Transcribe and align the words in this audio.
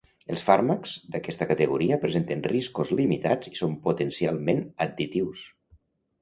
Els 0.35 0.43
fàrmacs 0.45 0.93
d'aquesta 1.15 1.47
categoria 1.51 1.99
presenten 2.05 2.41
riscos 2.53 2.93
limitats 3.01 3.51
i 3.53 3.53
són 3.61 3.77
potencialment 3.85 4.65
additius. 4.89 5.47